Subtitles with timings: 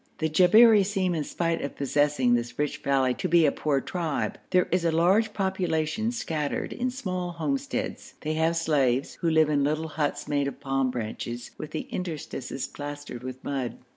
[0.17, 4.39] The Jabberi seem, in spite of possessing this rich valley, to be a poor tribe.
[4.49, 8.15] There is a large population scattered in small homesteads.
[8.21, 12.65] They have slaves, who live in little huts made of palm branches, with the interstices
[12.65, 13.77] plastered with mud.